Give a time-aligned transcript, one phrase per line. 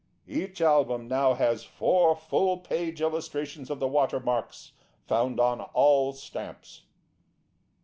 [0.25, 4.71] Each Album now has four full page Illustrations of the Watermarks
[5.05, 6.85] found on all Stamps.